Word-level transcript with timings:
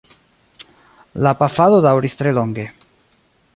La 1.27 1.35
pafado 1.43 1.81
daŭris 1.89 2.19
tre 2.23 2.35
longe. 2.41 2.67